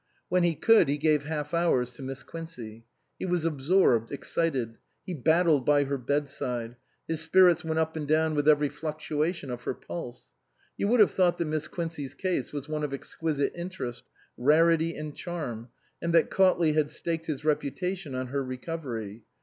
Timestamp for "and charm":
14.95-15.69